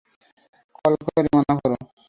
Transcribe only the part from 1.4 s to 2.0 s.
করো।